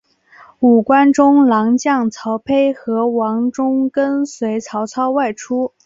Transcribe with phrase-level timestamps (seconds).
[0.61, 5.73] 五官中郎将曹丕和王忠跟随曹操外出。